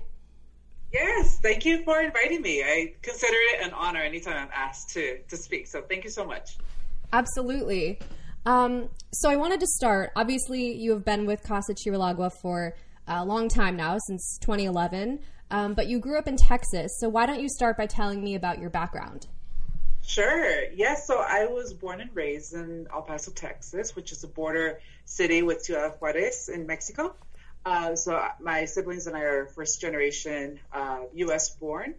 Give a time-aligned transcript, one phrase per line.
[0.91, 2.63] Yes, thank you for inviting me.
[2.63, 5.67] I consider it an honor anytime I'm asked to, to speak.
[5.67, 6.57] So thank you so much.
[7.13, 7.97] Absolutely.
[8.45, 10.11] Um, so I wanted to start.
[10.15, 12.75] Obviously, you have been with Casa Chirilagua for
[13.07, 15.19] a long time now, since 2011.
[15.49, 16.91] Um, but you grew up in Texas.
[16.99, 19.27] So why don't you start by telling me about your background?
[20.01, 20.63] Sure.
[20.73, 21.05] Yes.
[21.05, 25.43] So I was born and raised in El Paso, Texas, which is a border city
[25.43, 27.15] with Ciudad Juarez in Mexico.
[27.65, 31.51] Uh, so my siblings and I are first generation uh, U.S.
[31.51, 31.93] born,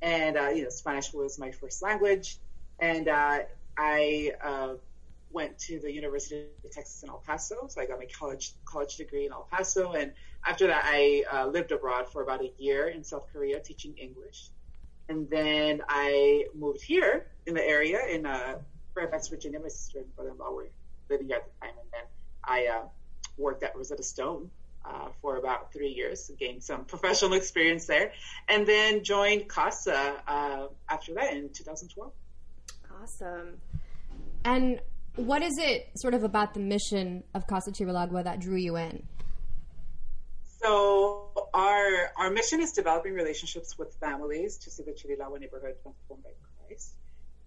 [0.00, 2.38] and uh, you know Spanish was my first language,
[2.78, 3.40] and uh,
[3.76, 4.74] I uh,
[5.32, 7.66] went to the University of Texas in El Paso.
[7.68, 10.12] So I got my college college degree in El Paso, and
[10.44, 14.48] after that, I uh, lived abroad for about a year in South Korea teaching English,
[15.08, 18.58] and then I moved here in the area in uh,
[18.94, 19.60] Fairfax, Virginia.
[19.60, 20.70] My sister and brother-in-law were
[21.08, 22.04] living here at the time, and then
[22.44, 22.86] I uh,
[23.36, 24.50] worked at Rosetta Stone.
[24.82, 28.12] Uh, for about three years, gained some professional experience there,
[28.48, 32.10] and then joined CASA uh, after that in 2012.
[33.02, 33.58] Awesome.
[34.44, 34.80] And
[35.16, 39.02] what is it sort of about the mission of Casa Chirilagua that drew you in?
[40.62, 46.22] So our our mission is developing relationships with families to see the Chirilagua neighborhood transformed
[46.22, 46.30] by
[46.66, 46.92] Christ.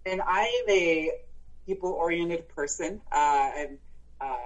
[0.04, 1.10] And I am a
[1.66, 3.00] people-oriented person.
[3.10, 3.78] Uh, I'm,
[4.20, 4.36] uh,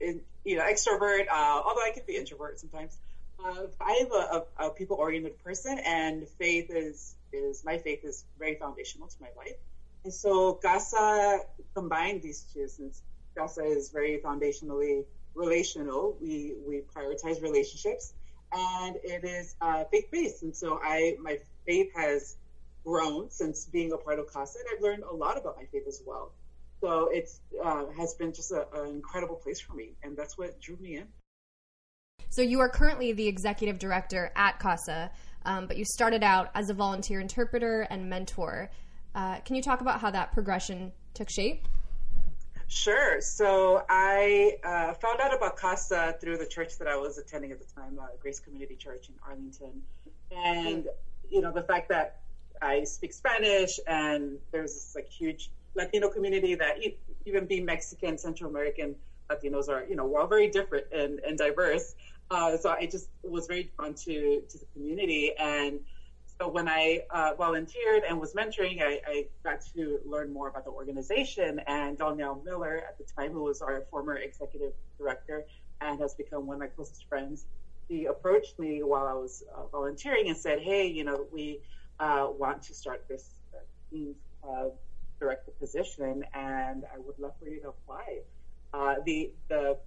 [0.00, 2.98] in, you know, extrovert, uh, although I can be introvert sometimes.
[3.42, 8.24] Uh, I am a, a, a people-oriented person, and faith is is my faith is
[8.38, 9.56] very foundational to my life.
[10.08, 11.40] And so Casa
[11.74, 13.02] combined these two since
[13.36, 15.04] Casa is very foundationally
[15.34, 16.16] relational.
[16.18, 18.14] We we prioritize relationships,
[18.50, 20.44] and it is uh, faith based.
[20.44, 22.38] And so I my faith has
[22.86, 25.86] grown since being a part of Casa, and I've learned a lot about my faith
[25.86, 26.32] as well.
[26.80, 30.58] So it's uh, has been just a, an incredible place for me, and that's what
[30.58, 31.06] drew me in.
[32.30, 35.10] So you are currently the executive director at Casa,
[35.44, 38.70] um, but you started out as a volunteer interpreter and mentor.
[39.14, 41.66] Uh, can you talk about how that progression took shape?
[42.68, 43.20] Sure.
[43.20, 47.58] So I uh, found out about CASA through the church that I was attending at
[47.58, 49.82] the time, uh, Grace Community Church in Arlington.
[50.30, 50.86] And,
[51.30, 52.20] you know, the fact that
[52.60, 56.76] I speak Spanish and there's this like huge Latino community that
[57.24, 58.94] even being Mexican, Central American
[59.30, 61.94] Latinos are, you know, we're all very different and, and diverse.
[62.30, 65.80] Uh, so I just was very drawn to, to the community and
[66.40, 70.64] so when I uh, volunteered and was mentoring, I, I, got to learn more about
[70.64, 71.60] the organization.
[71.66, 75.44] And Danielle Miller, at the time, who was our former executive director
[75.80, 77.46] and has become one of my closest friends,
[77.88, 81.60] he approached me while I was uh, volunteering and said, "Hey, you know, we
[81.98, 83.30] uh, want to start this
[83.90, 84.14] team
[84.48, 84.66] uh,
[85.18, 88.20] director position, and I would love for you to apply."
[88.72, 89.78] Uh, the the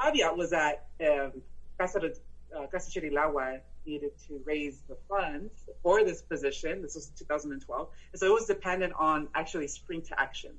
[0.00, 1.32] caveat was that um,
[1.78, 2.12] Casa,
[2.56, 6.82] uh, Casa Chirilagua needed to raise the funds for this position.
[6.82, 7.88] This was 2012.
[8.12, 10.52] And so it was dependent on actually Spring to Action.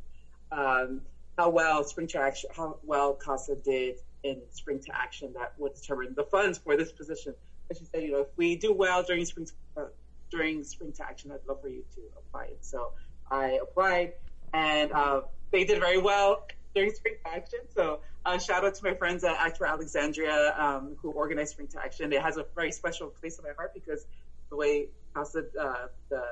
[0.52, 1.02] Um,
[1.38, 5.74] how well Spring to Action, how well CASA did in Spring to Action that would
[5.76, 7.34] determine the funds for this position.
[7.70, 9.86] And she said, you know, if we do well during Spring to, uh,
[10.32, 12.48] during Spring to Action, I'd love for you to apply.
[12.48, 12.92] And so
[13.32, 14.14] I applied,
[14.54, 17.60] and uh, they did very well during Spring to Action.
[17.74, 21.68] So uh, shout out to my friends at Act for Alexandria um, who organized Spring
[21.70, 22.12] to Action.
[22.14, 24.06] It has a very special place in my heart because
[24.50, 26.24] the way CASA, uh, the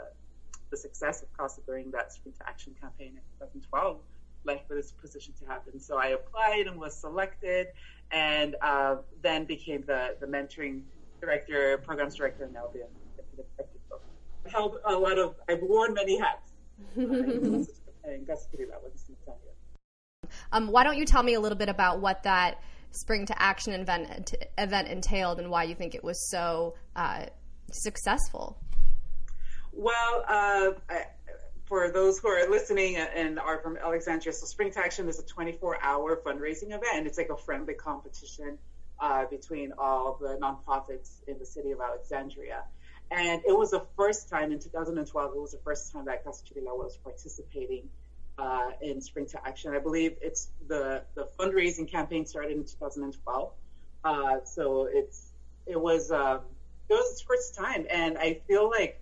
[0.69, 3.99] the success of CASA during that Spring to Action campaign in 2012
[4.43, 5.79] led for this position to happen.
[5.79, 7.67] So I applied and was selected,
[8.11, 10.81] and uh, then became the the mentoring
[11.19, 12.85] director, programs director, and now the
[13.17, 13.79] executive director.
[13.89, 13.99] So
[14.45, 16.51] I held a lot of, I've worn many hats.
[16.95, 17.67] and
[20.51, 22.61] um, why don't you tell me a little bit about what that
[22.91, 27.25] Spring to Action event, event entailed and why you think it was so uh,
[27.71, 28.57] successful?
[29.73, 30.71] Well, uh,
[31.65, 35.25] for those who are listening and are from Alexandria, so Spring to Action is a
[35.25, 38.57] 24 hour fundraising event, and it's like a friendly competition
[38.99, 42.63] uh, between all the nonprofits in the city of Alexandria.
[43.11, 46.43] And it was the first time in 2012, it was the first time that Casa
[46.43, 47.89] Chirilagua was participating
[48.37, 49.73] uh, in Spring to Action.
[49.73, 53.51] I believe it's the, the fundraising campaign started in 2012.
[54.03, 55.33] Uh, so it's
[55.65, 56.41] it was um,
[56.89, 59.01] it was its first time, and I feel like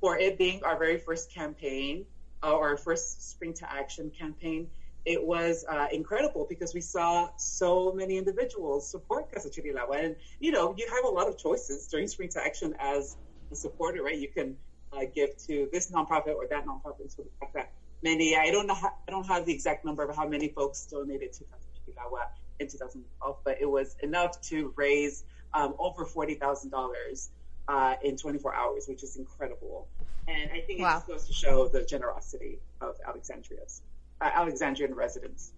[0.00, 2.06] for it being our very first campaign,
[2.42, 4.68] uh, our first Spring to Action campaign,
[5.04, 10.04] it was uh, incredible because we saw so many individuals support Casa Chirilagua.
[10.04, 13.16] And, you know, you have a lot of choices during Spring to Action as
[13.52, 14.18] a supporter, right?
[14.18, 14.56] You can
[14.92, 17.14] uh, give to this nonprofit or that nonprofit.
[17.14, 17.72] So the fact that
[18.02, 20.86] many, I don't know, how, I don't have the exact number of how many folks
[20.86, 22.28] donated to Chirilagua
[22.60, 27.28] in 2012, but it was enough to raise um, over $40,000
[27.68, 29.88] uh, in 24 hours, which is incredible.
[30.28, 30.96] And I think it wow.
[30.96, 33.82] just goes to show the generosity of Alexandria's
[34.20, 35.52] uh, Alexandrian residents.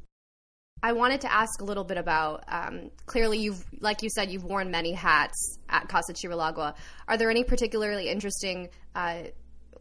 [0.82, 2.44] I wanted to ask a little bit about.
[2.46, 6.74] Um, clearly, you've, like you said, you've worn many hats at Casa Chirilagua.
[7.08, 9.22] Are there any particularly interesting uh,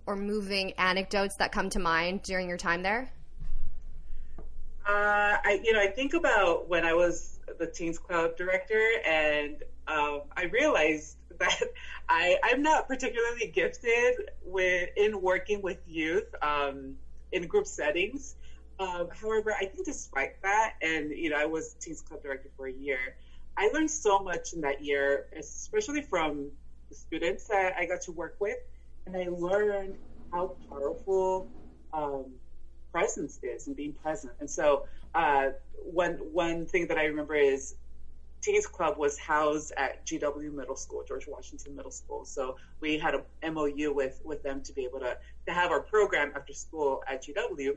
[0.07, 3.12] or moving anecdotes that come to mind during your time there?
[4.88, 9.62] Uh, I, you know, I think about when I was the Teens Club director, and
[9.88, 11.62] um, I realized that
[12.09, 16.95] I, I'm not particularly gifted with in working with youth um,
[17.31, 18.36] in group settings.
[18.80, 22.68] Um, however, I think despite that, and you know, I was Teens Club director for
[22.68, 23.18] a year.
[23.57, 26.51] I learned so much in that year, especially from
[26.89, 28.57] the students that I got to work with,
[29.07, 29.95] and I learned
[30.31, 31.48] how powerful
[31.94, 32.25] um,
[32.92, 34.33] presence is and being present.
[34.39, 35.50] And so, uh,
[35.83, 37.75] one one thing that I remember is
[38.42, 42.25] Teens Club was housed at GW Middle School, George Washington Middle School.
[42.25, 45.18] So we had a MOU with with them to be able to
[45.48, 47.75] to have our program after school at GW.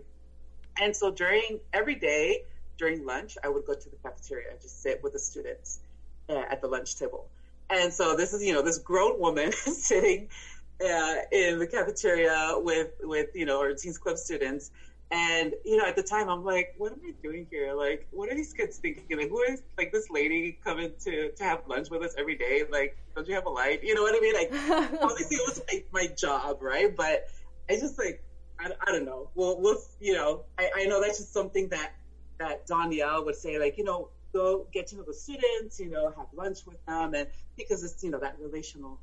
[0.80, 2.44] And so during every day
[2.78, 5.80] during lunch, I would go to the cafeteria and just sit with the students
[6.30, 7.26] uh, at the lunch table.
[7.68, 10.28] And so this is, you know, this grown woman sitting
[10.82, 14.70] uh, in the cafeteria with, with, you know, our Teens Club students.
[15.12, 17.74] And, you know, at the time I'm like, what am I doing here?
[17.74, 19.18] Like, what are these kids thinking?
[19.18, 22.62] Like, who is like this lady coming to, to have lunch with us every day?
[22.70, 23.80] Like, don't you have a life?
[23.82, 24.34] You know what I mean?
[24.34, 26.96] Like, obviously it was my, my job, right?
[26.96, 27.26] But
[27.68, 28.22] I just like,
[28.60, 29.30] I, I don't know.
[29.34, 31.92] Well, we'll, you know, I, I know that's just something that,
[32.38, 36.12] that Danielle would say, like, you know, go get to know the students, you know,
[36.16, 37.14] have lunch with them.
[37.14, 39.00] And because it's, you know, that relational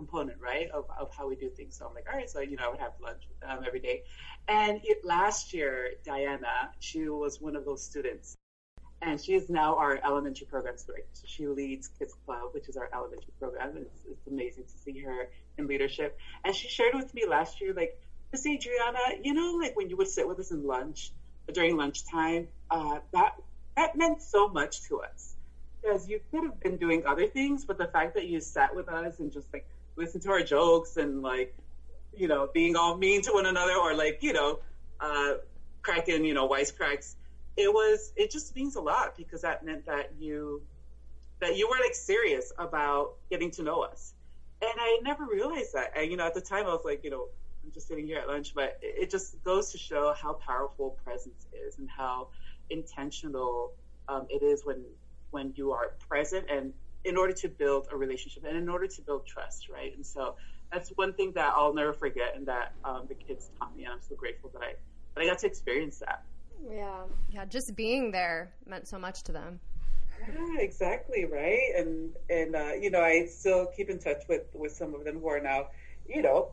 [0.00, 1.72] component, right, of, of how we do things.
[1.76, 3.82] So I'm like, all right, so, you know, I would have lunch with them every
[3.88, 3.96] day.
[4.48, 5.74] And it, last year,
[6.04, 8.36] Diana, she was one of those students.
[9.02, 11.14] And she is now our elementary programs director.
[11.20, 13.70] So she leads Kids Club, which is our elementary program.
[13.76, 16.18] It's, it's amazing to see her in leadership.
[16.44, 17.92] And she shared with me last year, like,
[18.32, 21.12] Miss Adriana, you know, like when you would sit with us in lunch
[21.52, 23.32] during lunchtime, uh, that
[23.76, 25.34] that meant so much to us
[25.80, 28.88] because you could have been doing other things, but the fact that you sat with
[28.88, 31.54] us and just like listened to our jokes and like,
[32.14, 34.60] you know, being all mean to one another or like, you know,
[35.00, 35.34] uh,
[35.82, 37.14] cracking, you know, wisecracks,
[37.56, 40.62] it was it just means a lot because that meant that you
[41.40, 44.14] that you were like serious about getting to know us.
[44.62, 45.92] And I never realized that.
[45.96, 47.28] And, you know, at the time I was like, you know,
[47.64, 51.46] I'm just sitting here at lunch, but it just goes to show how powerful presence
[51.66, 52.28] is and how
[52.68, 53.72] intentional
[54.08, 54.84] um, it is when
[55.30, 56.72] when you are present and
[57.04, 59.94] in order to build a relationship and in order to build trust, right?
[59.96, 60.36] And so
[60.72, 63.92] that's one thing that I'll never forget and that um, the kids taught me, and
[63.94, 64.74] I'm so grateful that I
[65.14, 66.22] that I got to experience that.
[66.70, 69.60] Yeah, yeah, just being there meant so much to them.
[70.28, 71.72] Yeah, exactly, right.
[71.76, 75.20] And and uh, you know, I still keep in touch with with some of them
[75.20, 75.68] who are now,
[76.08, 76.50] you know,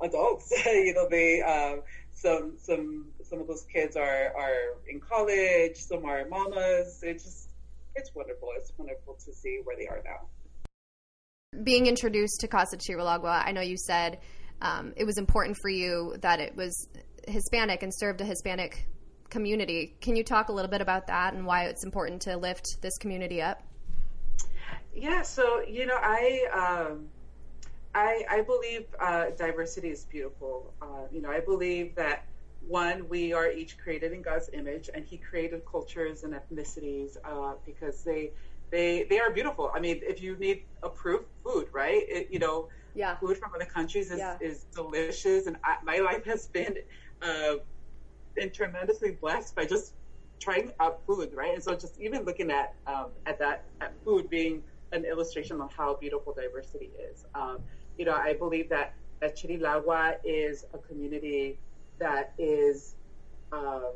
[0.00, 0.52] adults.
[0.66, 1.82] you know, they um,
[2.12, 5.76] some some some of those kids are are in college.
[5.76, 7.00] Some are mamas.
[7.02, 7.43] It's just
[7.94, 8.48] it's wonderful.
[8.56, 11.62] It's wonderful to see where they are now.
[11.62, 14.18] Being introduced to Casa Chirilagua, I know you said
[14.60, 16.88] um, it was important for you that it was
[17.28, 18.88] Hispanic and served a Hispanic
[19.30, 19.96] community.
[20.00, 22.96] Can you talk a little bit about that and why it's important to lift this
[22.98, 23.62] community up?
[24.94, 27.08] Yeah, so you know, I um,
[27.94, 30.72] I, I believe uh, diversity is beautiful.
[30.82, 32.24] Uh, you know, I believe that
[32.68, 37.54] one, we are each created in God's image, and He created cultures and ethnicities uh,
[37.64, 38.30] because they
[38.70, 39.70] they they are beautiful.
[39.74, 42.02] I mean, if you need approved food, right?
[42.08, 43.16] It, you know, yeah.
[43.16, 44.36] food from other countries is, yeah.
[44.40, 46.76] is delicious, and I, my life has been
[47.22, 47.54] uh,
[48.34, 49.94] been tremendously blessed by just
[50.40, 51.54] trying out food, right?
[51.54, 55.72] And so, just even looking at um, at that at food being an illustration of
[55.72, 57.24] how beautiful diversity is.
[57.34, 57.58] Um,
[57.98, 61.58] you know, I believe that, that Chirilagua is a community
[61.98, 62.94] that is
[63.52, 63.92] um,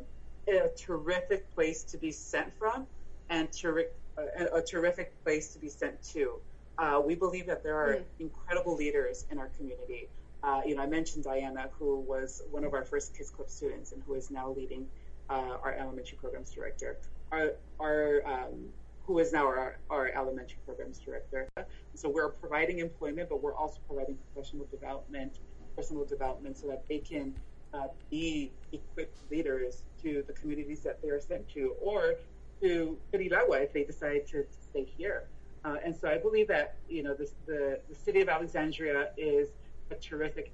[0.49, 2.87] a terrific place to be sent from
[3.29, 6.41] and ter- a, a, terrific place to be sent to.
[6.79, 8.05] Uh, we believe that there are mm.
[8.21, 10.09] incredible leaders in our community.
[10.43, 13.93] Uh, you know, I mentioned Diana, who was one of our first Kids Club students
[13.93, 14.87] and who is now leading
[15.29, 16.97] uh, our elementary programs director.
[17.33, 18.71] Our, our um,
[19.09, 21.49] who is now our, our elementary programs director.
[21.95, 25.39] So we're providing employment, but we're also providing professional development,
[25.75, 27.35] personal development, so that they can
[27.75, 32.15] uh, be equipped leaders to the communities that they are sent to, or
[32.61, 35.25] to Chirilagua if they decide to, to stay here.
[35.65, 39.49] Uh, and so I believe that you know this, the the city of Alexandria is
[39.91, 40.53] a terrific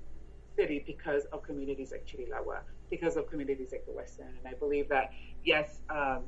[0.56, 4.56] city because of communities like Chirilagua, because of communities like the West End, and I
[4.58, 5.12] believe that
[5.44, 6.22] yes, um,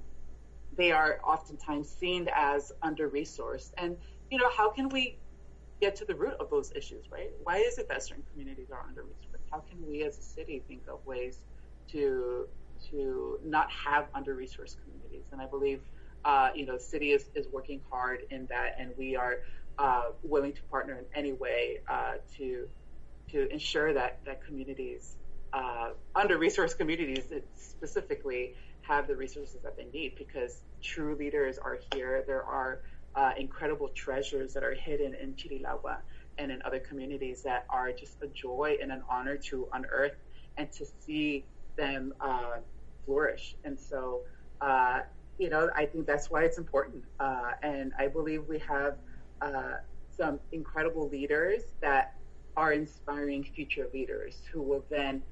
[0.77, 3.73] they are oftentimes seen as under resourced.
[3.79, 3.97] And,
[4.31, 5.19] you know, how can we
[5.81, 7.31] get to the root of those issues, right?
[7.43, 9.26] Why is it that certain communities are under resourced?
[9.51, 11.39] How can we as a city think of ways
[11.93, 12.49] to
[12.91, 15.27] to not have under resourced communities?
[15.33, 15.81] And I believe
[16.27, 19.37] uh, you know, the city is, is working hard in that, and we are
[19.79, 22.69] uh, willing to partner in any way uh, to
[23.31, 25.17] to ensure that that communities,
[25.53, 31.79] uh, under resourced communities specifically, have the resources that they need because true leaders are
[31.95, 32.25] here.
[32.27, 32.81] There are
[33.15, 35.99] uh, incredible treasures that are hidden in Chirilagua
[36.39, 40.17] and in other communities that are just a joy and an honor to unearth
[40.59, 41.47] and to see
[41.79, 42.59] them uh,
[43.05, 43.57] flourish.
[43.65, 44.21] And so,
[44.61, 45.01] uh,
[45.39, 47.05] you know, I think that's why it's important.
[47.21, 48.97] Uh, and I believe we have
[49.41, 49.75] uh,
[50.11, 52.13] some incredible leaders that
[52.57, 55.23] are inspiring future leaders who will then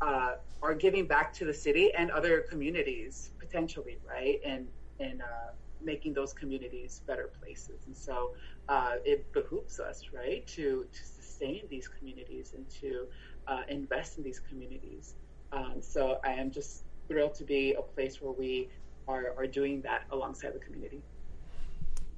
[0.00, 4.38] uh, are giving back to the city and other communities potentially, right?
[4.46, 4.66] And
[5.00, 5.50] and uh,
[5.82, 7.86] making those communities better places.
[7.86, 8.32] And so
[8.68, 13.06] uh, it behooves us, right, to to sustain these communities and to
[13.46, 15.14] uh, invest in these communities.
[15.52, 18.68] Um, so I am just thrilled to be a place where we
[19.08, 21.02] are are doing that alongside the community.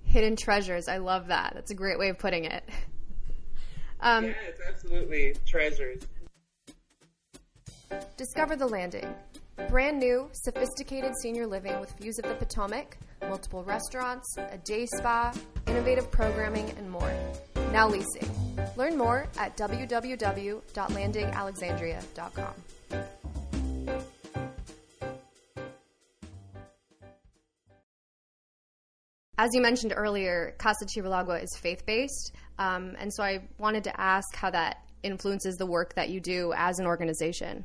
[0.05, 0.89] Hidden treasures.
[0.89, 1.53] I love that.
[1.55, 2.69] That's a great way of putting it.
[4.05, 6.03] Um, yeah, it's absolutely treasures.
[8.17, 9.15] Discover the Landing.
[9.69, 15.33] Brand new, sophisticated senior living with views of the Potomac, multiple restaurants, a day spa,
[15.67, 17.11] innovative programming, and more.
[17.73, 18.29] Now leasing.
[18.77, 22.55] Learn more at www.landingalexandria.com.
[29.39, 34.01] As you mentioned earlier, Casa Chirilagua is faith based, um, and so I wanted to
[34.01, 37.65] ask how that influences the work that you do as an organization.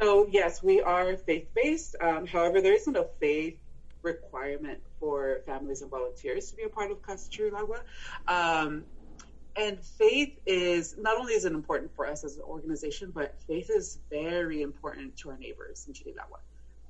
[0.00, 1.96] So, yes, we are faith based.
[2.00, 3.58] Um, however, there isn't a faith
[4.02, 7.80] requirement for families and volunteers to be a part of Casa Chirilagua.
[8.28, 8.84] Um,
[9.56, 13.70] and faith is not only is it important for us as an organization, but faith
[13.70, 16.40] is very important to our neighbors in Chirilagua.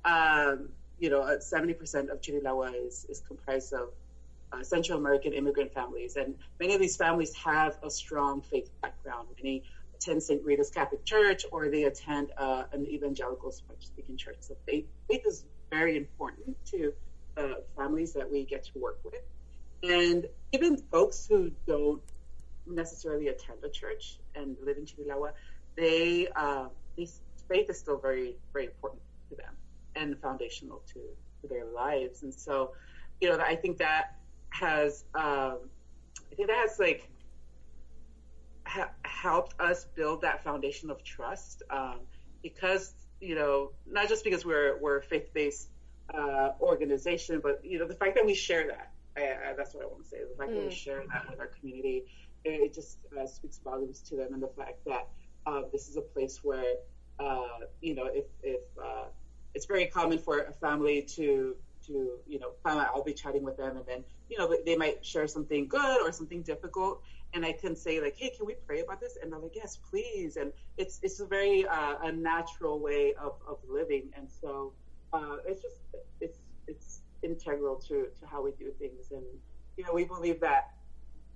[0.03, 3.89] Um, you know, 70% of Chirilagua is, is comprised of
[4.51, 9.27] uh, Central American immigrant families, and many of these families have a strong faith background.
[9.41, 9.63] Many
[9.97, 10.43] attend St.
[10.43, 14.37] Rita's Catholic Church or they attend uh, an evangelical Spanish speaking church.
[14.39, 16.93] So faith, faith is very important to
[17.37, 19.21] uh, families that we get to work with.
[19.83, 22.01] And even folks who don't
[22.65, 25.31] necessarily attend a church and live in Chirilagua,
[25.75, 26.67] they, uh,
[27.47, 29.55] faith is still very, very important to them
[29.95, 30.99] and foundational to,
[31.41, 32.23] to their lives.
[32.23, 32.71] And so,
[33.21, 34.15] you know, I think that
[34.49, 35.57] has, um,
[36.31, 37.09] I think that has like
[39.27, 41.99] helped us build that foundation of trust um,
[42.41, 45.69] because you know not just because we're we're a faith based
[46.13, 48.91] uh, organization, but you know the fact that we share that.
[49.17, 50.17] I, I, that's what I want to say.
[50.19, 50.55] The fact mm.
[50.55, 50.85] that we mm.
[50.85, 52.03] share that with our community,
[52.45, 55.07] it, it just uh, speaks volumes to them, and the fact that
[55.45, 56.75] uh, this is a place where
[57.19, 59.05] uh, you know if if uh,
[59.55, 61.55] it's very common for a family to
[61.87, 61.93] to
[62.27, 65.67] you know I'll be chatting with them, and then you know they might share something
[65.67, 67.01] good or something difficult,
[67.33, 69.17] and I can say like, hey, can we pray about this?
[69.21, 70.37] And they're like, yes, please.
[70.37, 74.73] And it's it's a very uh, a natural way of, of living, and so
[75.13, 75.75] uh, it's just
[76.21, 79.11] it's it's integral to to how we do things.
[79.11, 79.23] And
[79.77, 80.71] you know, we believe that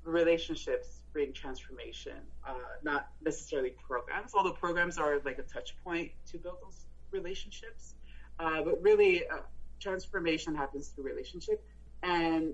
[0.04, 2.18] relationships bring transformation,
[2.48, 4.34] uh, not necessarily programs.
[4.34, 7.96] Although programs are like a touch point to build those relationships,
[8.40, 9.42] uh, but really uh,
[9.80, 11.64] transformation happens through relationship,
[12.02, 12.54] and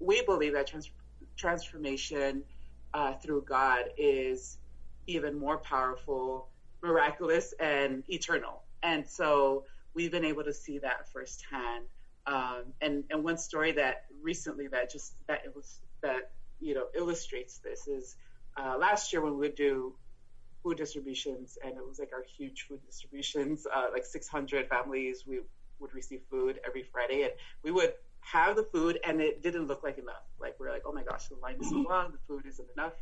[0.00, 0.90] we believe that trans-
[1.36, 2.42] transformation
[2.94, 4.58] uh, through God is
[5.06, 6.48] even more powerful,
[6.82, 8.62] miraculous, and eternal.
[8.82, 11.84] And so we've been able to see that firsthand.
[12.26, 16.86] Um, and and one story that recently that just that it was that you know
[16.94, 18.16] illustrates this is
[18.56, 19.92] uh, last year when we would do
[20.62, 25.40] food distributions and it was like our huge food distributions uh, like 600 families we
[25.80, 27.32] would receive food every Friday and
[27.62, 27.92] we would
[28.32, 30.24] have the food, and it didn't look like enough.
[30.40, 32.94] Like we're like, oh my gosh, the line is so long, the food isn't enough,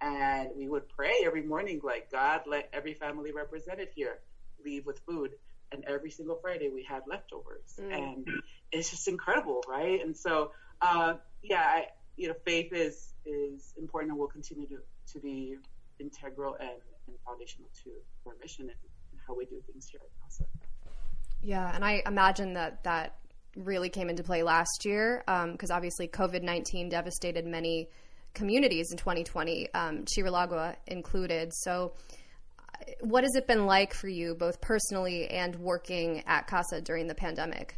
[0.00, 4.18] and we would pray every morning, like God, let every family represented here
[4.64, 5.32] leave with food.
[5.70, 7.92] And every single Friday we had leftovers, mm.
[7.92, 8.26] and
[8.72, 10.02] it's just incredible, right?
[10.02, 14.78] And so, uh, yeah, I, you know, faith is is important and will continue to,
[15.12, 15.58] to be
[16.00, 17.90] integral and, and foundational to
[18.26, 18.80] our mission and,
[19.12, 20.44] and how we do things here at CASA.
[21.42, 23.16] Yeah, and I imagine that that
[23.58, 27.88] really came into play last year because um, obviously COVID 19 devastated many
[28.34, 31.52] communities in 2020, um, Chirilagua included.
[31.52, 31.92] So,
[32.58, 37.06] uh, what has it been like for you, both personally and working at CASA during
[37.06, 37.74] the pandemic?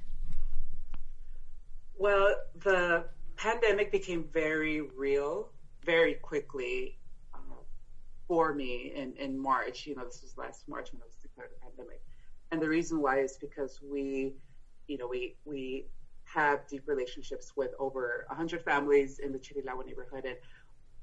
[1.97, 3.05] Well, the
[3.37, 5.51] pandemic became very real
[5.85, 6.99] very quickly
[7.35, 7.39] uh,
[8.29, 9.87] for me in, in March.
[9.87, 12.03] You know, this was last March when it was declared a pandemic.
[12.53, 14.35] And the reason why is because we,
[14.91, 15.87] you know, we, we
[16.25, 20.25] have deep relationships with over 100 families in the Chirilagua neighborhood.
[20.25, 20.37] And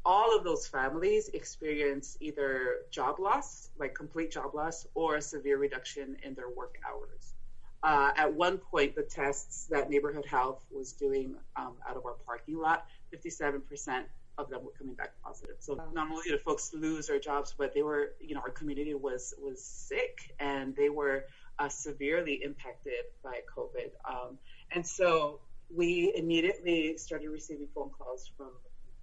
[0.05, 5.57] all of those families experience either job loss, like complete job loss, or a severe
[5.57, 7.33] reduction in their work hours.
[7.81, 12.15] Uh, at one point, the tests that Neighborhood Health was doing um, out of our
[12.25, 14.03] parking lot, 57%
[14.37, 15.55] of them were coming back positive.
[15.59, 18.93] So not only did folks lose their jobs, but they were, you know, our community
[18.93, 21.25] was was sick and they were
[21.59, 23.91] uh, severely impacted by COVID.
[24.09, 24.37] Um,
[24.71, 25.39] and so
[25.73, 28.51] we immediately started receiving phone calls from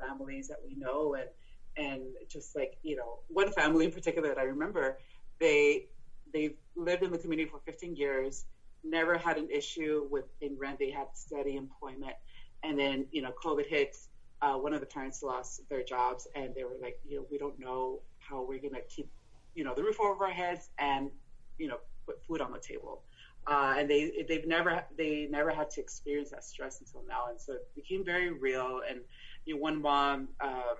[0.01, 1.29] families that we know and
[1.77, 4.99] and just like you know one family in particular that I remember
[5.41, 5.87] they
[6.33, 8.45] they've lived in the community for 15 years
[8.83, 12.15] never had an issue with in rent they had steady employment
[12.63, 14.09] and then you know COVID hits
[14.45, 17.39] uh, one of the parents lost their jobs and they were like, you know, we
[17.39, 19.09] don't know how we're going to keep,
[19.55, 21.11] you know, the roof over our heads and,
[21.59, 23.03] you know, put food on the table.
[23.47, 27.39] Uh, and they they've never they never had to experience that stress until now, and
[27.39, 28.81] so it became very real.
[28.89, 29.01] And
[29.45, 30.77] you know, one mom, um,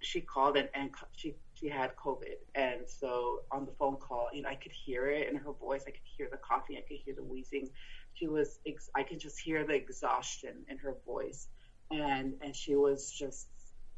[0.00, 4.42] she called and, and she she had COVID, and so on the phone call, you
[4.42, 5.84] know, I could hear it in her voice.
[5.86, 6.76] I could hear the coughing.
[6.76, 7.70] I could hear the wheezing.
[8.12, 8.60] She was
[8.94, 11.48] I could just hear the exhaustion in her voice
[11.90, 13.48] and and she was just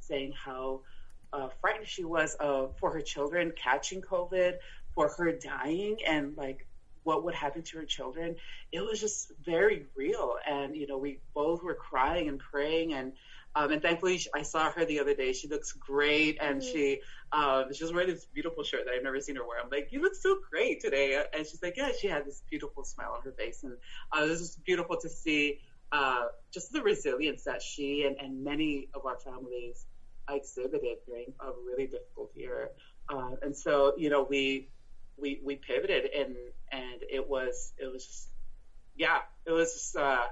[0.01, 0.81] saying how
[1.33, 4.55] uh, frightened she was uh, for her children catching COVID,
[4.95, 6.67] for her dying, and like
[7.05, 8.37] what would happen to her children.
[8.71, 13.13] It was just very real, and you know we both were crying and praying, and
[13.55, 15.33] um, and thankfully I saw her the other day.
[15.33, 16.73] She looks great, and mm-hmm.
[16.73, 17.01] she
[17.33, 19.61] um, she was wearing this beautiful shirt that I've never seen her wear.
[19.63, 22.85] I'm like, you look so great today, and she's like, yeah, she had this beautiful
[22.85, 23.75] smile on her face, and
[24.17, 25.59] uh, it was just beautiful to see
[25.93, 29.87] uh, just the resilience that she and, and many of our families
[30.31, 32.71] exhibited during a really difficult year.
[33.09, 34.69] Uh, and so, you know, we
[35.17, 36.37] we we pivoted and
[36.71, 38.29] and it was it was just
[38.97, 40.25] yeah, it was just, uh,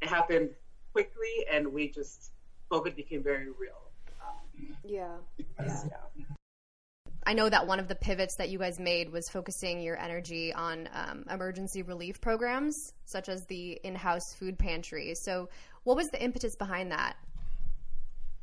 [0.00, 0.50] it happened
[0.92, 2.32] quickly and we just
[2.70, 3.90] COVID became very real.
[4.20, 5.08] Um, yeah.
[5.38, 5.82] yeah.
[5.88, 6.24] yeah.
[7.26, 10.52] I know that one of the pivots that you guys made was focusing your energy
[10.52, 15.14] on um, emergency relief programs, such as the in house food pantry.
[15.14, 15.48] So,
[15.84, 17.16] what was the impetus behind that?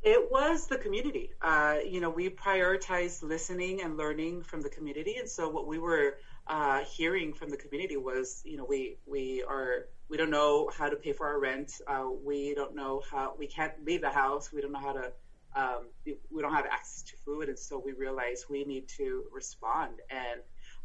[0.03, 1.31] It was the community.
[1.41, 5.79] Uh, you know, we prioritized listening and learning from the community, and so what we
[5.79, 10.69] were uh, hearing from the community was, you know, we we are we don't know
[10.77, 11.81] how to pay for our rent.
[11.88, 14.51] Uh, we don't know how we can't leave the house.
[14.53, 15.12] We don't know how to
[15.55, 19.93] um, we don't have access to food, and so we realize we need to respond,
[20.10, 20.41] and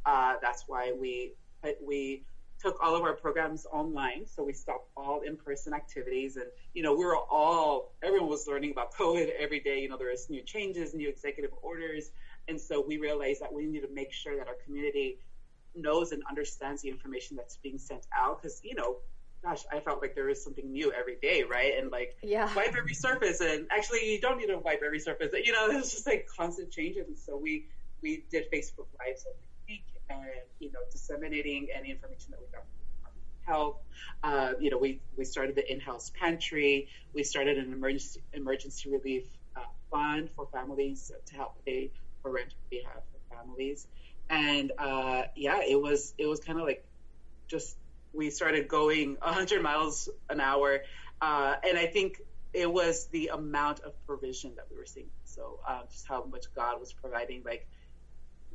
[0.07, 1.35] uh, that's why we
[1.87, 2.25] we
[2.63, 4.27] took all of our programs online.
[4.27, 8.71] So we stopped all in-person activities, and you know we were all everyone was learning
[8.71, 9.81] about COVID every day.
[9.81, 12.11] You know there was new changes, new executive orders,
[12.49, 15.19] and so we realized that we need to make sure that our community
[15.75, 18.97] knows and understands the information that's being sent out because you know
[19.43, 21.75] gosh, I felt like there was something new every day, right?
[21.79, 22.49] And like yeah.
[22.55, 25.33] wipe every surface, and actually you don't need to wipe every surface.
[25.45, 27.09] You know, it's just like constant changes.
[27.09, 27.67] And so we
[28.03, 29.27] we did Facebook lives
[30.13, 32.65] and you know, disseminating any information that we got
[33.03, 33.13] from
[33.45, 33.77] health.
[34.23, 36.89] Uh, you know, we we started the in-house pantry.
[37.15, 39.25] We started an emergency emergency relief
[39.57, 41.91] uh, fund for families to help pay
[42.23, 43.87] for rent on behalf of families.
[44.31, 46.85] And uh, yeah, it was it was kind of like
[47.49, 47.77] just
[48.13, 50.81] we started going 100 miles an hour.
[51.21, 52.21] Uh, and I think
[52.53, 55.11] it was the amount of provision that we were seeing.
[55.25, 57.67] So uh, just how much God was providing, like,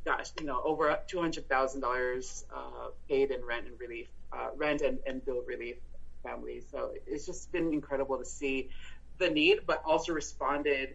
[0.04, 2.56] gosh, you know, over $200,000 uh,
[3.08, 5.76] paid in rent and relief, uh, rent and, and bill relief
[6.22, 6.64] families.
[6.70, 8.70] So it's just been incredible to see
[9.18, 10.94] the need, but also responded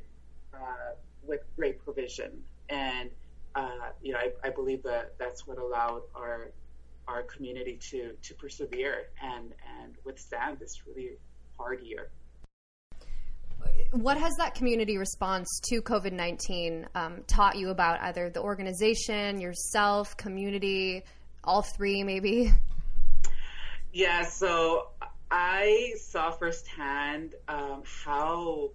[0.53, 0.93] uh,
[1.25, 2.31] with great provision.
[2.69, 3.09] And,
[3.55, 6.51] uh, you know, I, I believe that that's what allowed our
[7.05, 11.17] our community to to persevere and and withstand this really
[11.57, 12.09] hard year.
[13.91, 19.39] What has that community response to COVID 19 um, taught you about either the organization,
[19.39, 21.03] yourself, community,
[21.43, 22.51] all three maybe?
[23.91, 24.89] Yeah, so
[25.29, 28.71] I saw firsthand um, how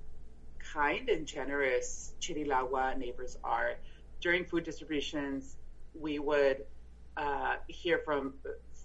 [0.73, 3.75] kind and generous Chirilagua neighbors are.
[4.21, 5.57] During food distributions,
[5.95, 6.65] we would
[7.17, 8.35] uh, hear from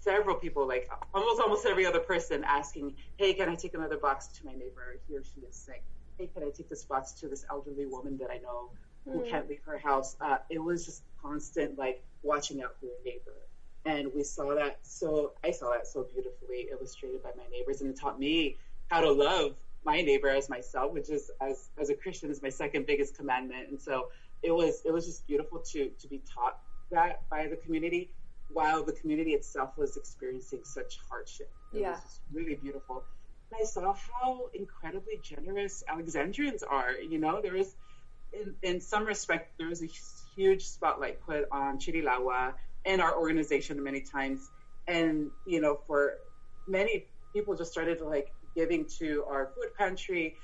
[0.04, 4.26] several people, like almost almost every other person, asking, "Hey, can I take another box
[4.38, 4.98] to my neighbor?
[5.08, 5.82] He or she is sick.
[6.18, 8.70] Hey, can I take this box to this elderly woman that I know
[9.04, 9.30] who mm.
[9.30, 13.38] can't leave her house?" Uh, it was just constant, like watching out for your neighbor,
[13.86, 14.78] and we saw that.
[14.82, 18.56] So I saw that so beautifully illustrated by my neighbors, and it taught me
[18.90, 22.50] how to love my neighbor as myself, which is as as a Christian is my
[22.50, 23.70] second biggest commandment.
[23.70, 24.10] And so
[24.42, 26.58] it was it was just beautiful to to be taught
[26.90, 28.10] that by the community
[28.50, 31.50] while the community itself was experiencing such hardship.
[31.72, 31.92] It yeah.
[31.92, 33.04] was really beautiful.
[33.50, 36.92] And I saw how incredibly generous Alexandrians are.
[36.92, 37.74] You know, there was,
[38.32, 39.88] in, in some respect, there was a
[40.36, 42.54] huge spotlight put on Chirilagua
[42.84, 44.50] and our organization many times.
[44.86, 46.14] And, you know, for
[46.66, 50.36] many people just started like giving to our food pantry.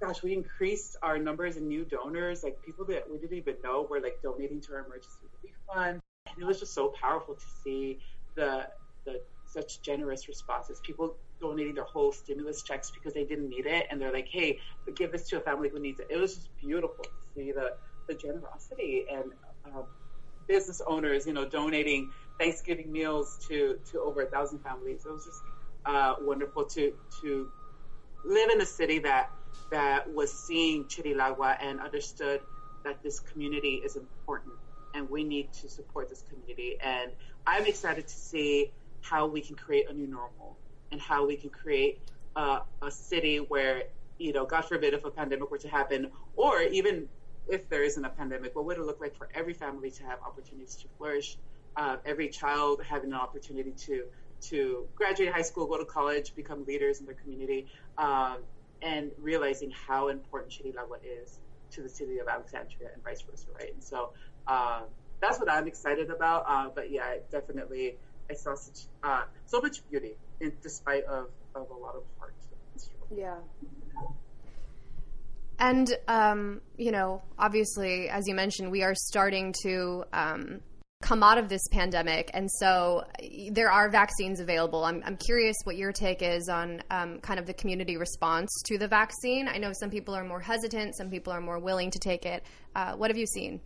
[0.00, 2.42] Gosh, we increased our numbers and new donors.
[2.44, 6.00] Like people that we didn't even know were like donating to our emergency relief fund.
[6.40, 8.00] It was just so powerful to see
[8.36, 8.68] the
[9.06, 10.80] the such generous responses.
[10.84, 14.60] People donating their whole stimulus checks because they didn't need it, and they're like, "Hey,
[14.96, 17.72] give this to a family who needs it." It was just beautiful to see the
[18.08, 19.32] the generosity and
[19.66, 19.86] um,
[20.48, 25.04] business owners, you know, donating Thanksgiving meals to to over a thousand families.
[25.06, 25.44] It was just
[25.86, 27.48] uh, wonderful to to
[28.24, 29.28] live in a city that
[29.72, 32.42] that was seeing Chirilagua and understood
[32.84, 34.54] that this community is important
[34.94, 36.76] and we need to support this community.
[36.82, 37.10] And
[37.46, 38.72] I'm excited to see
[39.02, 40.56] how we can create a new normal
[40.92, 42.00] and how we can create
[42.36, 43.84] uh, a city where,
[44.18, 47.08] you know, God forbid if a pandemic were to happen, or even
[47.48, 50.18] if there isn't a pandemic, what would it look like for every family to have
[50.26, 51.36] opportunities to flourish,
[51.76, 54.04] uh, every child having an opportunity to
[54.40, 57.66] to graduate high school, go to college, become leaders in their community,
[57.98, 58.38] um,
[58.80, 61.38] and realizing how important Chirilagua is
[61.72, 63.72] to the city of Alexandria and vice versa, right?
[63.74, 64.10] And so
[64.46, 64.82] uh,
[65.20, 66.44] that's what I'm excited about.
[66.48, 67.96] Uh, but yeah, definitely,
[68.30, 72.34] I saw such uh, so much beauty in despite of, of a lot of heart.
[73.14, 73.36] Yeah.
[75.58, 80.60] And um, you know, obviously, as you mentioned, we are starting to um,
[81.02, 83.04] come out of this pandemic, and so
[83.50, 84.84] there are vaccines available.
[84.84, 88.78] I'm, I'm curious what your take is on um, kind of the community response to
[88.78, 89.48] the vaccine.
[89.48, 92.42] I know some people are more hesitant, some people are more willing to take it.
[92.74, 93.60] Uh, what have you seen?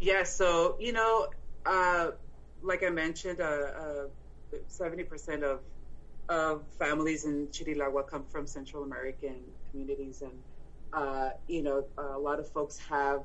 [0.00, 1.28] Yeah, so you know,
[1.66, 2.12] uh,
[2.62, 4.06] like I mentioned, uh, uh,
[4.66, 5.60] seventy uh, percent of
[6.28, 10.42] of families in Chirilagua come from Central American communities, and
[10.92, 13.24] uh, you know, a lot of folks have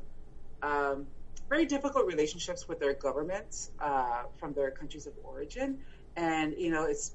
[0.63, 1.07] um,
[1.49, 5.79] very difficult relationships with their governments uh, from their countries of origin,
[6.17, 7.13] and you know, it's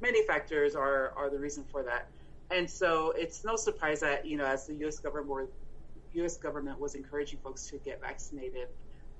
[0.00, 2.10] many factors are are the reason for that.
[2.50, 4.98] And so it's no surprise that you know, as the U.S.
[4.98, 5.50] government
[6.12, 6.36] U.S.
[6.38, 8.68] government was encouraging folks to get vaccinated,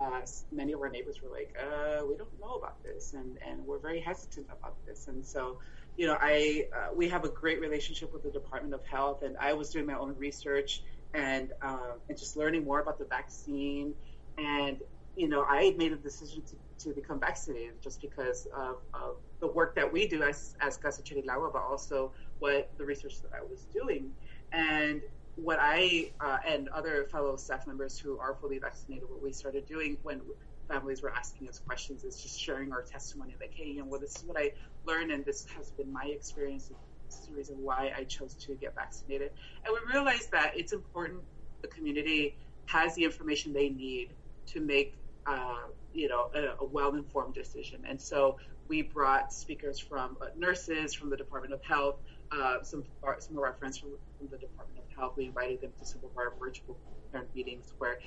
[0.00, 0.20] uh,
[0.52, 3.80] many of our neighbors were like, uh, "We don't know about this," and and we're
[3.80, 5.08] very hesitant about this.
[5.08, 5.58] And so,
[5.96, 9.36] you know, I uh, we have a great relationship with the Department of Health, and
[9.40, 10.82] I was doing my own research
[11.14, 13.94] and um, and just learning more about the vaccine
[14.38, 14.78] and
[15.18, 16.56] you know, I made a decision to,
[16.86, 21.02] to become vaccinated just because of, of the work that we do as, as Casa
[21.26, 24.12] but also what the research that I was doing.
[24.52, 25.02] And
[25.42, 29.66] what I uh, and other fellow staff members who are fully vaccinated, what we started
[29.66, 30.20] doing when
[30.68, 34.00] families were asking us questions is just sharing our testimony like, hey, you know, well,
[34.00, 34.52] this is what I
[34.84, 36.70] learned and this has been my experience.
[37.08, 39.30] This is the reason why I chose to get vaccinated.
[39.64, 41.20] And we realized that it's important
[41.62, 44.10] the community has the information they need
[44.46, 44.94] to make
[45.26, 47.82] uh, you know a, a well-informed decision.
[47.88, 51.96] And so we brought speakers from uh, nurses from the Department of Health,
[52.32, 52.84] uh, some
[53.18, 55.14] some of our friends from, from, the Department of Health.
[55.16, 56.76] We invited them to some of our virtual
[57.10, 57.98] parent meetings where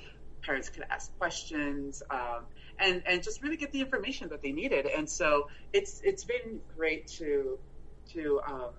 [0.42, 2.44] parents could ask questions um,
[2.78, 4.86] and and just really get the information that they needed.
[4.86, 7.58] And so it's it's been great to
[8.12, 8.70] to um,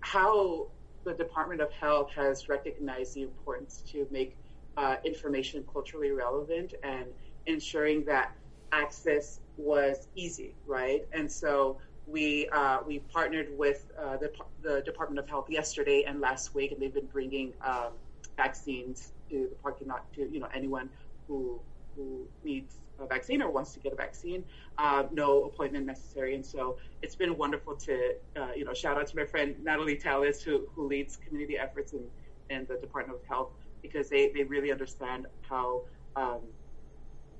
[0.00, 0.68] how
[1.04, 4.36] the Department of Health has recognized the importance to make
[4.76, 7.06] uh, information culturally relevant and
[7.46, 8.32] ensuring that
[8.72, 11.06] access was easy, right?
[11.12, 14.30] And so we uh, we partnered with uh, the,
[14.62, 17.92] the Department of Health yesterday and last week, and they've been bringing um,
[18.36, 20.88] vaccines to the parking lot to you know anyone
[21.26, 21.60] who
[21.96, 24.44] who needs a vaccine or wants to get a vaccine,
[24.78, 26.34] uh, no appointment necessary.
[26.34, 29.96] And so it's been wonderful to, uh, you know, shout out to my friend Natalie
[29.96, 32.04] Tallis, who, who leads community efforts in,
[32.50, 33.50] in the Department of Health,
[33.82, 35.82] because they, they really understand how
[36.16, 36.40] um,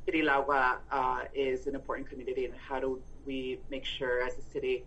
[0.06, 4.84] Chirilagua uh, is an important community and how do we make sure as a city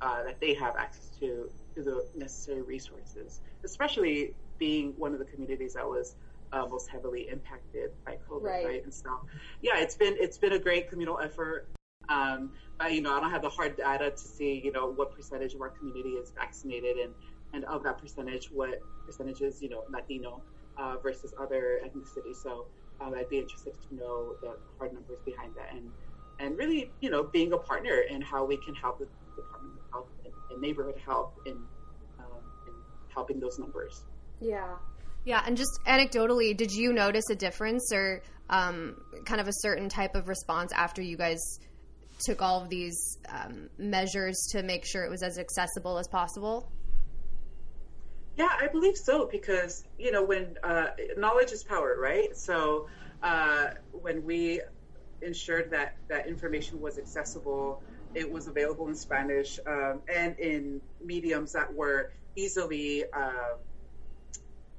[0.00, 5.24] uh, that they have access to, to the necessary resources, especially being one of the
[5.24, 6.16] communities that was
[6.52, 8.64] uh, most heavily impacted by COVID, right.
[8.64, 8.84] right.
[8.84, 9.20] And so,
[9.62, 11.68] yeah, it's been it's been a great communal effort.
[12.08, 15.14] Um, but you know, I don't have the hard data to see you know what
[15.14, 17.14] percentage of our community is vaccinated, and
[17.52, 20.42] and of that percentage, what percentage is you know Latino
[20.76, 22.36] uh, versus other ethnicities.
[22.36, 22.66] So
[23.00, 25.90] um, I'd be interested to know the hard numbers behind that, and
[26.40, 29.90] and really you know being a partner in how we can help the Department of
[29.92, 31.52] Health and, and neighborhood health in,
[32.18, 32.72] um, in
[33.14, 34.04] helping those numbers.
[34.40, 34.76] Yeah,
[35.24, 39.88] yeah, and just anecdotally, did you notice a difference or um, kind of a certain
[39.88, 41.40] type of response after you guys
[42.18, 46.70] took all of these um, measures to make sure it was as accessible as possible?
[48.36, 52.34] Yeah, I believe so because you know when uh, knowledge is power, right?
[52.34, 52.88] So
[53.22, 54.62] uh, when we
[55.22, 57.82] ensured that that information was accessible,
[58.14, 63.04] it was available in Spanish um, and in mediums that were easily.
[63.12, 63.56] Uh,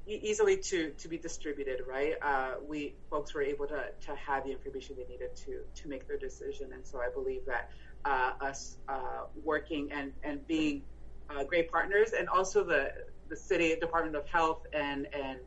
[0.08, 2.16] easily to to be distributed, right?
[2.22, 6.08] Uh, we folks were able to to have the information they needed to to make
[6.08, 7.70] their decision, and so I believe that
[8.06, 10.82] uh, us uh, working and and being
[11.30, 12.92] uh, great partners, and also the
[13.30, 15.40] the city Department of Health and and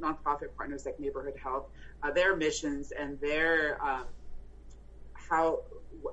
[0.00, 1.66] nonprofit partners like Neighborhood Health,
[2.02, 4.06] uh, their missions and their um,
[5.14, 5.60] how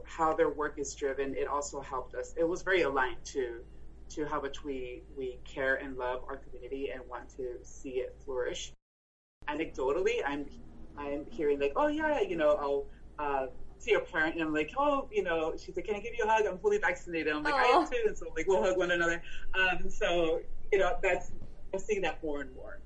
[0.04, 2.34] how their work is driven, it also helped us.
[2.38, 3.62] It was very aligned to
[4.10, 8.16] to how much we we care and love our community and want to see it
[8.26, 8.72] flourish.
[9.50, 10.46] Anecdotally, I'm
[10.98, 12.86] I'm hearing like, oh yeah, you know, I'll
[13.20, 13.48] uh,
[13.80, 16.26] see a parent and I'm like, oh, you know, she's like, can I give you
[16.26, 16.46] a hug?
[16.46, 17.34] I'm fully vaccinated.
[17.34, 17.76] I'm like, Aww.
[17.76, 19.22] I am too, and so like we'll hug one another.
[19.54, 20.42] Um, so
[20.72, 21.32] you know, that's
[21.74, 22.80] I'm seeing that more and more.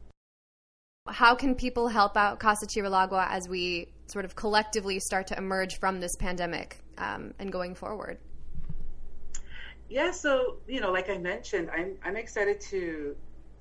[1.07, 5.79] How can people help out Casa Chirilagua as we sort of collectively start to emerge
[5.79, 8.17] from this pandemic um, and going forward?
[9.87, 13.15] Yeah, so you know, like I mentioned, I'm I'm excited to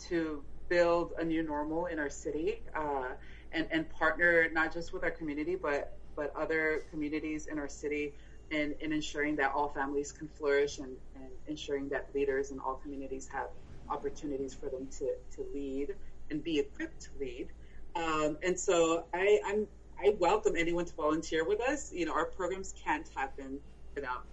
[0.09, 3.09] to build a new normal in our city uh,
[3.52, 8.14] and and partner not just with our community, but but other communities in our city
[8.50, 12.76] in, in ensuring that all families can flourish and, and ensuring that leaders in all
[12.76, 13.48] communities have
[13.90, 15.94] opportunities for them to, to lead
[16.35, 17.49] and be equipped to lead.
[17.94, 19.66] Um, and so I, I'm
[19.99, 21.92] I welcome anyone to volunteer with us.
[21.92, 23.61] You know, our programs can't happen
[23.94, 24.25] without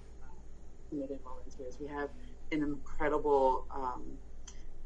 [0.89, 1.77] committed volunteers.
[1.79, 2.09] We have
[2.51, 4.01] an incredible um,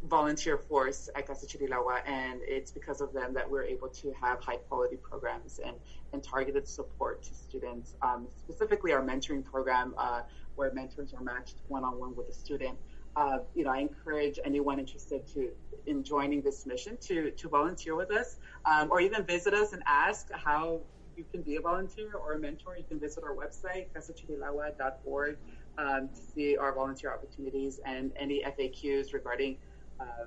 [0.09, 4.43] volunteer force at Casa Chirilagua, and it's because of them that we're able to have
[4.43, 5.77] high quality programs and,
[6.11, 7.95] and targeted support to students.
[8.01, 10.23] Um, specifically, our mentoring program, uh,
[10.57, 12.77] where mentors are matched one on one with a student.
[13.15, 15.51] Uh, you know, I encourage anyone interested to
[15.87, 19.83] in joining this mission to to volunteer with us, um, or even visit us and
[19.85, 20.81] ask how
[21.15, 22.77] you can be a volunteer or a mentor.
[22.77, 25.37] You can visit our website, casachirilagua.org
[25.77, 29.57] um, to see our volunteer opportunities and any FAQs regarding
[29.99, 30.25] uh,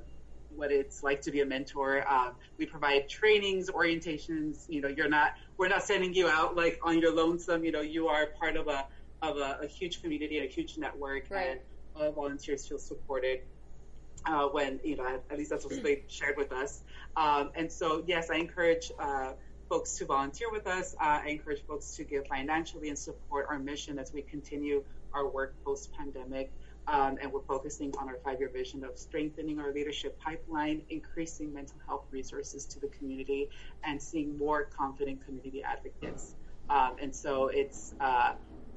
[0.54, 2.10] what it's like to be a mentor.
[2.10, 4.64] Um, we provide trainings, orientations.
[4.68, 7.64] You know, you're not we're not sending you out like on your lonesome.
[7.64, 8.86] You know, you are part of a
[9.22, 11.50] of a, a huge community and a huge network, right.
[11.50, 11.60] and
[11.98, 13.40] all volunteers feel supported.
[14.26, 16.82] Uh, when you know, at, least that's what they shared with us.
[17.16, 19.32] Um, and so, yes, I encourage uh,
[19.68, 20.94] folks to volunteer with us.
[21.00, 24.82] Uh, I encourage folks to give financially and support our mission as we continue
[25.14, 26.50] our work post pandemic.
[26.88, 31.52] Um, and we're focusing on our five year vision of strengthening our leadership pipeline, increasing
[31.52, 33.50] mental health resources to the community,
[33.84, 36.34] and seeing more confident community advocates.
[36.70, 37.94] Um, and so it's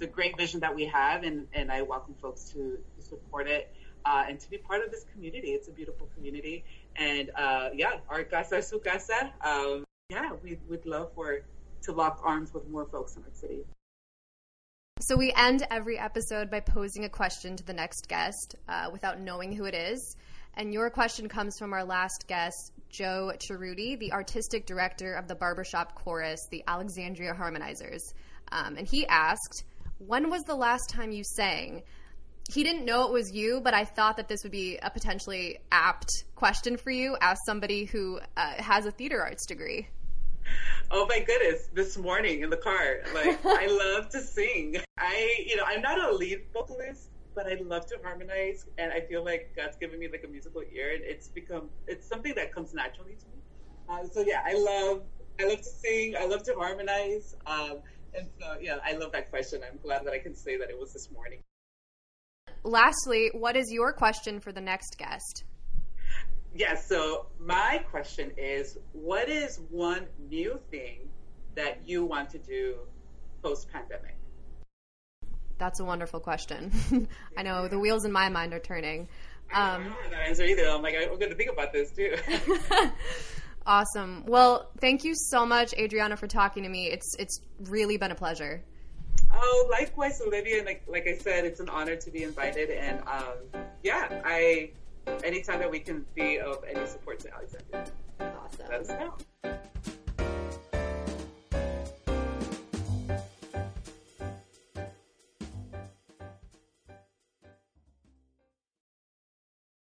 [0.01, 3.47] uh, the great vision that we have, and, and I welcome folks to, to support
[3.47, 3.73] it.
[4.03, 5.49] Uh, and to be part of this community.
[5.49, 6.63] It's a beautiful community.
[6.95, 9.31] And uh, yeah, our casa su casa.
[9.41, 11.41] Um, yeah, we would love for
[11.83, 13.63] to lock arms with more folks in our city.
[15.01, 19.19] So we end every episode by posing a question to the next guest uh, without
[19.19, 20.15] knowing who it is.
[20.55, 25.35] And your question comes from our last guest, Joe Cerruti, the artistic director of the
[25.35, 28.01] barbershop chorus, the Alexandria Harmonizers.
[28.51, 29.63] Um, and he asked,
[30.07, 31.83] When was the last time you sang?
[32.51, 35.59] He didn't know it was you, but I thought that this would be a potentially
[35.71, 39.87] apt question for you as somebody who uh, has a theater arts degree.
[40.89, 43.01] Oh my goodness, this morning in the car.
[43.13, 44.77] Like, I love to sing.
[44.97, 48.65] I, you know, I'm not a lead vocalist, but I love to harmonize.
[48.79, 52.07] And I feel like God's given me like a musical ear and it's become, it's
[52.07, 53.41] something that comes naturally to me.
[53.87, 55.03] Uh, so yeah, I love,
[55.39, 56.15] I love to sing.
[56.19, 57.35] I love to harmonize.
[57.45, 57.81] Um,
[58.13, 59.62] and so, yeah, I love that question.
[59.65, 61.39] I'm glad that I can say that it was this morning.
[62.63, 65.43] Lastly, what is your question for the next guest?
[66.54, 71.10] Yes, so my question is what is one new thing
[71.56, 72.76] that you want to do
[73.41, 74.15] post pandemic?
[75.58, 77.08] That's a wonderful question.
[77.38, 79.08] I know the wheels in my mind are turning.
[79.54, 80.67] Um, I don't know that answer either.
[80.67, 82.15] I'm like, I'm going to think about this too.
[83.65, 84.24] awesome.
[84.26, 86.88] Well, thank you so much, Adriana, for talking to me.
[86.88, 88.63] It's it's really been a pleasure.
[89.34, 90.63] Oh, likewise, Olivia.
[90.63, 94.71] Like like I said, it's an honor to be invited, and um, yeah, I
[95.24, 97.91] anytime that we can be of any support to Alexander.
[98.19, 99.12] Awesome.